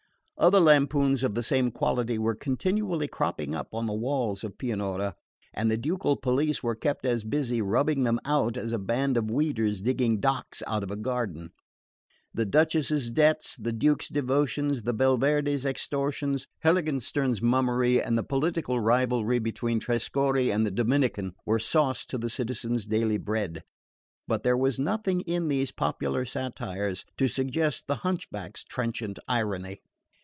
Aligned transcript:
Other 0.37 0.59
lampoons 0.59 1.21
of 1.21 1.35
the 1.35 1.43
same 1.43 1.69
quality 1.69 2.17
were 2.17 2.33
continually 2.33 3.07
cropping 3.07 3.53
up 3.53 3.75
on 3.75 3.85
the 3.85 3.93
walls 3.93 4.43
of 4.43 4.57
Pianura, 4.57 5.13
and 5.53 5.69
the 5.69 5.77
ducal 5.77 6.15
police 6.17 6.63
were 6.63 6.73
kept 6.73 7.05
as 7.05 7.23
busy 7.23 7.61
rubbing 7.61 8.05
them 8.05 8.19
out 8.25 8.57
as 8.57 8.71
a 8.71 8.79
band 8.79 9.17
of 9.17 9.29
weeders 9.29 9.83
digging 9.83 10.19
docks 10.19 10.63
out 10.65 10.81
of 10.81 10.89
a 10.89 10.95
garden. 10.95 11.51
The 12.33 12.47
Duchess's 12.47 13.11
debts, 13.11 13.55
the 13.55 13.71
Duke's 13.71 14.09
devotions, 14.09 14.81
the 14.81 14.95
Belverde's 14.95 15.63
extortions, 15.63 16.47
Heiligenstern's 16.63 17.43
mummery, 17.43 18.01
and 18.01 18.17
the 18.17 18.23
political 18.23 18.79
rivalry 18.79 19.37
between 19.37 19.79
Trescorre 19.79 20.51
and 20.51 20.65
the 20.65 20.71
Dominican, 20.71 21.35
were 21.45 21.59
sauce 21.59 22.03
to 22.07 22.17
the 22.17 22.31
citizen's 22.31 22.87
daily 22.87 23.19
bread; 23.19 23.61
but 24.27 24.41
there 24.41 24.57
was 24.57 24.79
nothing 24.79 25.21
in 25.21 25.49
these 25.49 25.71
popular 25.71 26.25
satires 26.25 27.05
to 27.17 27.27
suggest 27.27 27.85
the 27.85 27.97
hunchback's 27.97 28.63
trenchant 28.63 29.19
irony. 29.27 29.81